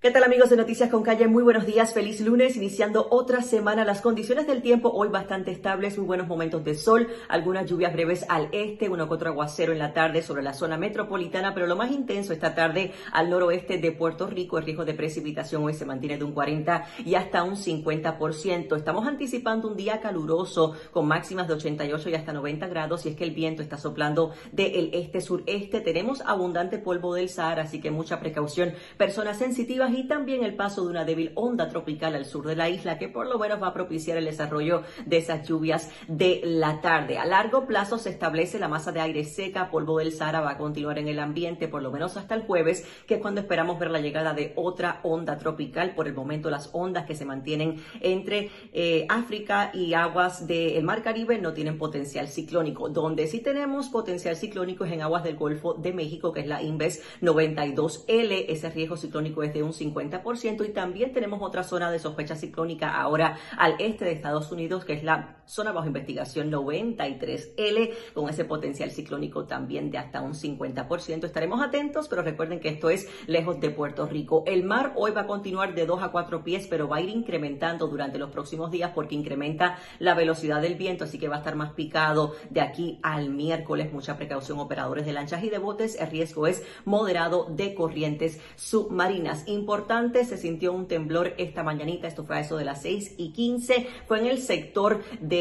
¿Qué 0.00 0.12
tal 0.12 0.22
amigos 0.22 0.48
de 0.48 0.56
Noticias 0.56 0.90
con 0.90 1.02
Calle? 1.02 1.26
Muy 1.26 1.42
buenos 1.42 1.66
días, 1.66 1.92
feliz 1.92 2.20
lunes, 2.20 2.56
iniciando 2.56 3.08
otra 3.10 3.42
semana. 3.42 3.84
Las 3.84 4.00
condiciones 4.00 4.46
del 4.46 4.62
tiempo 4.62 4.92
hoy 4.94 5.08
bastante 5.08 5.50
estables, 5.50 5.98
muy 5.98 6.06
buenos 6.06 6.28
momentos 6.28 6.62
de 6.62 6.76
sol, 6.76 7.08
algunas 7.28 7.68
lluvias 7.68 7.92
breves 7.92 8.24
al 8.28 8.48
este, 8.52 8.88
uno 8.88 9.08
que 9.08 9.14
otro 9.14 9.30
aguacero 9.30 9.72
en 9.72 9.80
la 9.80 9.92
tarde 9.94 10.22
sobre 10.22 10.44
la 10.44 10.54
zona 10.54 10.76
metropolitana, 10.76 11.52
pero 11.52 11.66
lo 11.66 11.74
más 11.74 11.90
intenso 11.90 12.32
esta 12.32 12.54
tarde 12.54 12.92
al 13.10 13.28
noroeste 13.28 13.78
de 13.78 13.90
Puerto 13.90 14.28
Rico, 14.28 14.56
el 14.56 14.66
riesgo 14.66 14.84
de 14.84 14.94
precipitación 14.94 15.64
hoy 15.64 15.74
se 15.74 15.84
mantiene 15.84 16.16
de 16.16 16.22
un 16.22 16.30
40 16.30 16.84
y 17.04 17.16
hasta 17.16 17.42
un 17.42 17.56
50%. 17.56 18.76
Estamos 18.76 19.04
anticipando 19.04 19.66
un 19.66 19.76
día 19.76 20.00
caluroso 20.00 20.76
con 20.92 21.08
máximas 21.08 21.48
de 21.48 21.54
88 21.54 22.08
y 22.10 22.14
hasta 22.14 22.32
90 22.32 22.68
grados 22.68 23.04
y 23.04 23.08
es 23.08 23.16
que 23.16 23.24
el 23.24 23.32
viento 23.32 23.62
está 23.62 23.76
soplando 23.76 24.30
del 24.52 24.90
este-sureste. 24.92 25.80
Tenemos 25.80 26.20
abundante 26.20 26.78
polvo 26.78 27.14
del 27.14 27.28
Sahara, 27.28 27.64
así 27.64 27.80
que 27.80 27.90
mucha 27.90 28.20
precaución. 28.20 28.74
Personas 28.96 29.38
sensitivas 29.38 29.87
y 29.94 30.04
también 30.04 30.44
el 30.44 30.54
paso 30.54 30.84
de 30.84 30.90
una 30.90 31.04
débil 31.04 31.32
onda 31.34 31.68
tropical 31.68 32.14
al 32.14 32.24
sur 32.24 32.46
de 32.46 32.56
la 32.56 32.68
isla 32.68 32.98
que 32.98 33.08
por 33.08 33.26
lo 33.26 33.38
menos 33.38 33.62
va 33.62 33.68
a 33.68 33.74
propiciar 33.74 34.16
el 34.18 34.24
desarrollo 34.24 34.82
de 35.06 35.18
esas 35.18 35.46
lluvias 35.46 35.90
de 36.06 36.40
la 36.44 36.80
tarde. 36.80 37.18
A 37.18 37.24
largo 37.24 37.66
plazo 37.66 37.98
se 37.98 38.10
establece 38.10 38.58
la 38.58 38.68
masa 38.68 38.92
de 38.92 39.00
aire 39.00 39.24
seca, 39.24 39.70
polvo 39.70 39.98
del 39.98 40.12
Sahara 40.12 40.40
va 40.40 40.52
a 40.52 40.58
continuar 40.58 40.98
en 40.98 41.08
el 41.08 41.18
ambiente 41.18 41.68
por 41.68 41.82
lo 41.82 41.90
menos 41.90 42.16
hasta 42.16 42.34
el 42.34 42.42
jueves, 42.42 42.86
que 43.06 43.14
es 43.14 43.20
cuando 43.20 43.40
esperamos 43.40 43.78
ver 43.78 43.90
la 43.90 44.00
llegada 44.00 44.34
de 44.34 44.52
otra 44.56 45.00
onda 45.02 45.38
tropical. 45.38 45.94
Por 45.94 46.06
el 46.06 46.14
momento 46.14 46.50
las 46.50 46.70
ondas 46.72 47.06
que 47.06 47.14
se 47.14 47.24
mantienen 47.24 47.82
entre 48.00 48.50
eh, 48.72 49.06
África 49.08 49.70
y 49.74 49.94
aguas 49.94 50.46
del 50.46 50.82
Mar 50.84 51.02
Caribe 51.02 51.38
no 51.38 51.52
tienen 51.52 51.78
potencial 51.78 52.28
ciclónico. 52.28 52.88
Donde 52.88 53.26
sí 53.26 53.40
tenemos 53.40 53.88
potencial 53.88 54.36
ciclónico 54.36 54.84
es 54.84 54.92
en 54.92 55.02
aguas 55.02 55.24
del 55.24 55.36
Golfo 55.36 55.74
de 55.74 55.92
México, 55.92 56.32
que 56.32 56.40
es 56.40 56.46
la 56.46 56.62
Inves 56.62 57.02
92L. 57.20 58.44
Ese 58.48 58.70
riesgo 58.70 58.96
ciclónico 58.96 59.42
es 59.42 59.54
de 59.54 59.62
un 59.62 59.72
50% 59.78 60.66
y 60.66 60.72
también 60.72 61.12
tenemos 61.12 61.40
otra 61.42 61.62
zona 61.62 61.90
de 61.90 61.98
sospecha 61.98 62.36
ciclónica 62.36 63.00
ahora 63.00 63.36
al 63.56 63.76
este 63.78 64.04
de 64.04 64.12
Estados 64.12 64.50
Unidos, 64.52 64.84
que 64.84 64.94
es 64.94 65.04
la 65.04 65.37
zona 65.48 65.72
bajo 65.72 65.86
investigación 65.86 66.52
93L, 66.52 67.94
con 68.12 68.28
ese 68.28 68.44
potencial 68.44 68.90
ciclónico 68.90 69.46
también 69.46 69.90
de 69.90 69.98
hasta 69.98 70.20
un 70.20 70.34
50%. 70.34 71.24
Estaremos 71.24 71.62
atentos, 71.62 72.06
pero 72.08 72.22
recuerden 72.22 72.60
que 72.60 72.68
esto 72.68 72.90
es 72.90 73.08
lejos 73.26 73.58
de 73.60 73.70
Puerto 73.70 74.06
Rico. 74.06 74.44
El 74.46 74.64
mar 74.64 74.92
hoy 74.96 75.10
va 75.10 75.22
a 75.22 75.26
continuar 75.26 75.74
de 75.74 75.86
2 75.86 76.02
a 76.02 76.10
4 76.10 76.44
pies, 76.44 76.66
pero 76.68 76.86
va 76.86 76.98
a 76.98 77.00
ir 77.00 77.08
incrementando 77.08 77.88
durante 77.88 78.18
los 78.18 78.30
próximos 78.30 78.70
días 78.70 78.92
porque 78.94 79.14
incrementa 79.14 79.78
la 79.98 80.14
velocidad 80.14 80.60
del 80.60 80.74
viento, 80.74 81.04
así 81.04 81.18
que 81.18 81.28
va 81.28 81.36
a 81.36 81.38
estar 81.38 81.56
más 81.56 81.72
picado 81.72 82.34
de 82.50 82.60
aquí 82.60 82.98
al 83.02 83.30
miércoles. 83.30 83.92
Mucha 83.92 84.16
precaución, 84.16 84.58
operadores 84.58 85.06
de 85.06 85.12
lanchas 85.12 85.42
y 85.42 85.48
de 85.48 85.58
botes. 85.58 85.98
El 85.98 86.10
riesgo 86.10 86.46
es 86.46 86.62
moderado 86.84 87.46
de 87.48 87.74
corrientes 87.74 88.40
submarinas 88.56 89.48
importante. 89.48 90.24
Se 90.24 90.36
sintió 90.36 90.72
un 90.72 90.86
temblor 90.86 91.34
esta 91.38 91.62
mañanita, 91.62 92.06
esto 92.06 92.24
fue 92.24 92.36
a 92.36 92.40
eso 92.40 92.56
de 92.58 92.64
las 92.64 92.82
6 92.82 93.14
y 93.16 93.32
15. 93.32 93.86
Fue 94.06 94.20
en 94.20 94.26
el 94.26 94.38
sector 94.38 95.02
de 95.20 95.37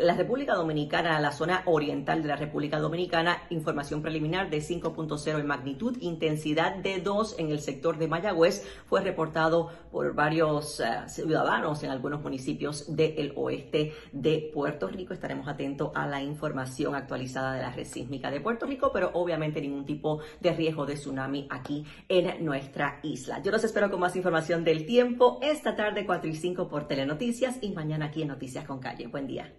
la 0.00 0.14
República 0.14 0.54
Dominicana, 0.54 1.20
la 1.20 1.32
zona 1.32 1.62
oriental 1.66 2.22
de 2.22 2.28
la 2.28 2.36
República 2.36 2.78
Dominicana. 2.78 3.42
Información 3.50 4.02
preliminar 4.02 4.50
de 4.50 4.58
5.0 4.58 5.40
en 5.40 5.46
magnitud, 5.46 5.96
intensidad 6.00 6.76
de 6.76 7.00
2 7.00 7.36
en 7.38 7.50
el 7.50 7.60
sector 7.60 7.98
de 7.98 8.08
Mayagüez. 8.08 8.66
Fue 8.86 9.02
reportado 9.02 9.70
por 9.90 10.14
varios 10.14 10.80
uh, 10.80 11.08
ciudadanos 11.08 11.82
en 11.82 11.90
algunos 11.90 12.22
municipios 12.22 12.94
del 12.94 13.32
oeste 13.36 13.92
de 14.12 14.50
Puerto 14.52 14.88
Rico. 14.88 15.14
Estaremos 15.14 15.48
atentos 15.48 15.90
a 15.94 16.06
la 16.06 16.22
información 16.22 16.94
actualizada 16.94 17.54
de 17.54 17.62
la 17.62 17.70
red 17.70 17.86
sísmica 17.86 18.30
de 18.30 18.40
Puerto 18.40 18.66
Rico, 18.66 18.90
pero 18.92 19.10
obviamente 19.14 19.60
ningún 19.60 19.84
tipo 19.84 20.20
de 20.40 20.52
riesgo 20.52 20.86
de 20.86 20.94
tsunami 20.94 21.46
aquí 21.50 21.84
en 22.08 22.44
nuestra 22.44 23.00
isla. 23.02 23.42
Yo 23.42 23.50
los 23.50 23.64
espero 23.64 23.90
con 23.90 24.00
más 24.00 24.16
información 24.16 24.64
del 24.64 24.86
tiempo 24.86 25.38
esta 25.42 25.76
tarde 25.76 26.06
4 26.06 26.30
y 26.30 26.34
5 26.34 26.68
por 26.68 26.86
Telenoticias 26.86 27.58
y 27.60 27.72
mañana 27.72 28.06
aquí 28.06 28.22
en 28.22 28.28
Noticias 28.28 28.64
con 28.64 28.78
Calle. 28.78 29.07
Buen 29.10 29.26
día. 29.26 29.54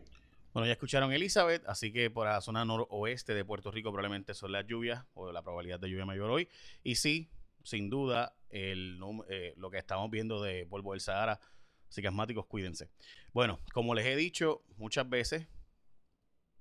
Bueno, 0.53 0.67
ya 0.67 0.73
escucharon 0.73 1.11
Elizabeth, 1.11 1.63
así 1.67 1.91
que 1.91 2.11
por 2.11 2.27
la 2.27 2.39
zona 2.41 2.65
noroeste 2.65 3.33
de 3.33 3.43
Puerto 3.43 3.71
Rico 3.71 3.91
probablemente 3.91 4.35
son 4.35 4.51
las 4.51 4.67
lluvias 4.67 5.05
o 5.13 5.31
la 5.31 5.41
probabilidad 5.41 5.79
de 5.79 5.89
lluvia 5.89 6.05
mayor 6.05 6.29
hoy. 6.29 6.47
Y 6.83 6.95
sí, 6.95 7.31
sin 7.63 7.89
duda, 7.89 8.35
el, 8.49 8.99
eh, 9.27 9.53
lo 9.57 9.71
que 9.71 9.79
estamos 9.79 10.09
viendo 10.11 10.41
de 10.41 10.67
polvo 10.67 10.91
del 10.91 11.01
Sahara, 11.01 11.39
así 11.87 12.03
cuídense. 12.47 12.91
Bueno, 13.33 13.59
como 13.73 13.95
les 13.95 14.05
he 14.05 14.15
dicho 14.15 14.63
muchas 14.77 15.09
veces, 15.09 15.47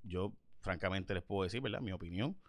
yo 0.02 0.35
francamente 0.61 1.12
les 1.12 1.23
puedo 1.23 1.42
decir, 1.42 1.61
¿verdad? 1.61 1.80
Mi 1.80 1.92
opinión, 1.92 2.40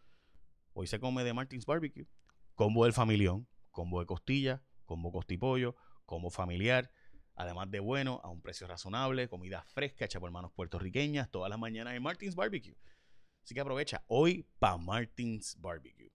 hoy 0.74 0.88
se 0.88 1.00
come 1.00 1.24
de 1.24 1.34
Martins 1.34 1.66
Barbecue, 1.66 2.08
combo 2.56 2.86
del 2.86 2.94
familión, 2.94 3.48
combo 3.72 4.00
de 4.00 4.06
costilla, 4.06 4.64
combo 4.86 5.12
costipollo, 5.12 5.76
combo 6.06 6.30
familiar, 6.30 6.92
además 7.40 7.72
de 7.72 7.80
bueno, 7.80 8.20
a 8.22 8.30
un 8.30 8.42
precio 8.42 8.68
razonable, 8.68 9.30
comida 9.30 9.64
fresca 9.64 10.04
hecha 10.04 10.20
por 10.20 10.30
manos 10.30 10.52
puertorriqueñas 10.52 11.32
todas 11.32 11.50
las 11.50 11.58
mañanas 11.58 11.96
en 11.96 12.04
Martins 12.04 12.36
Barbecue. 12.36 12.76
Así 13.42 13.56
que 13.56 13.62
aprovecha 13.62 14.04
hoy 14.08 14.46
para 14.60 14.76
Martins 14.76 15.56
Barbecue. 15.60 16.12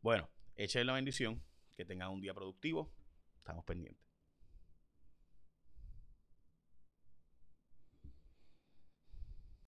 Bueno, 0.00 0.28
échale 0.56 0.84
la 0.84 0.94
bendición, 0.94 1.40
que 1.76 1.84
tengan 1.84 2.10
un 2.10 2.20
día 2.20 2.34
productivo. 2.34 2.92
Estamos 3.38 3.64
pendientes. 3.64 4.13